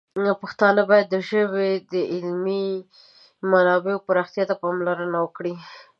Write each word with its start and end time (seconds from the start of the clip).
پښتانه 0.41 0.81
باید 0.91 1.07
د 1.09 1.15
ژبې 1.29 1.71
د 1.93 1.93
علمي 2.13 2.67
منابعو 3.51 4.03
پراختیا 4.07 4.43
ته 4.49 4.55
پاملرنه 4.61 5.17
وکړي. 5.21 5.55